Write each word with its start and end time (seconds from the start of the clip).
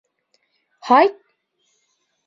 Һайт! 0.89 1.23